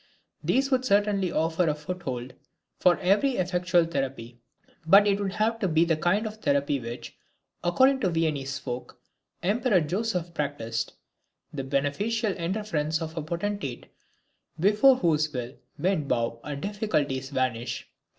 These 0.43 0.71
would 0.71 0.83
certainly 0.83 1.31
offer 1.31 1.67
a 1.69 1.75
foothold 1.75 2.33
for 2.79 2.95
very 2.95 3.35
effectual 3.35 3.85
therapy. 3.85 4.39
But 4.83 5.05
it 5.05 5.19
would 5.19 5.33
have 5.33 5.59
to 5.59 5.67
be 5.67 5.85
the 5.85 5.95
kind 5.95 6.25
of 6.25 6.37
therapy 6.37 6.79
which, 6.79 7.15
according 7.63 7.99
to 7.99 8.07
the 8.07 8.21
Viennese 8.21 8.57
folk 8.57 8.99
tale, 9.43 9.51
Emperor 9.51 9.79
Joseph 9.79 10.33
practiced: 10.33 10.93
the 11.53 11.63
beneficial 11.63 12.33
interference 12.33 12.99
of 12.99 13.15
a 13.15 13.21
potentate, 13.21 13.93
before 14.59 14.95
whose 14.95 15.31
will 15.31 15.53
men 15.77 16.07
bow 16.07 16.39
and 16.43 16.63
difficulties 16.63 17.29
vanish. 17.29 17.87